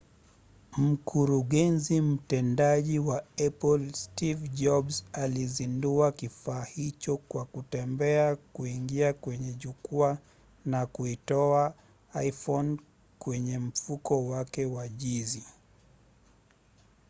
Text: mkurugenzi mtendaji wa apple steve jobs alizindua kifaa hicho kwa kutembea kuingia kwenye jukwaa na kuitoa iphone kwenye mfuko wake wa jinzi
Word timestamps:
mkurugenzi 0.77 2.01
mtendaji 2.01 2.99
wa 2.99 3.21
apple 3.47 3.93
steve 3.93 4.47
jobs 4.47 5.03
alizindua 5.13 6.11
kifaa 6.11 6.63
hicho 6.63 7.17
kwa 7.17 7.45
kutembea 7.45 8.35
kuingia 8.35 9.13
kwenye 9.13 9.53
jukwaa 9.53 10.17
na 10.65 10.85
kuitoa 10.85 11.73
iphone 12.25 12.77
kwenye 13.19 13.57
mfuko 13.59 14.27
wake 14.27 14.65
wa 14.65 14.87
jinzi 14.87 15.43